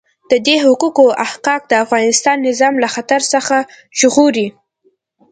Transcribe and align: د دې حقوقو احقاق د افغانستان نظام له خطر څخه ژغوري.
د 0.31 0.33
دې 0.45 0.55
حقوقو 0.63 1.05
احقاق 1.25 1.61
د 1.67 1.73
افغانستان 1.83 2.37
نظام 2.47 2.73
له 2.83 2.87
خطر 2.95 3.21
څخه 3.33 3.57
ژغوري. 3.99 4.47